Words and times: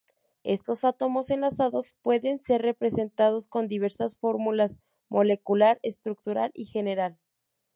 Estos 0.43 0.83
átomos 0.83 1.29
enlazados 1.29 1.93
pueden 2.01 2.39
ser 2.39 2.63
representados 2.63 3.47
con 3.47 3.67
diversas 3.67 4.17
fórmulas: 4.17 4.79
molecular, 5.09 5.77
estructural 5.83 6.49
y 6.55 6.65
general. 6.65 7.19